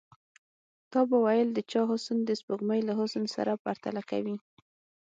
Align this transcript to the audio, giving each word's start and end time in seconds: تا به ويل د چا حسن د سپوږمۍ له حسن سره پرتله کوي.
تا 0.91 0.99
به 1.09 1.17
ويل 1.25 1.49
د 1.53 1.59
چا 1.71 1.81
حسن 1.91 2.17
د 2.25 2.29
سپوږمۍ 2.39 2.79
له 2.87 2.93
حسن 2.99 3.23
سره 3.35 3.61
پرتله 3.63 4.01
کوي. 4.11 4.35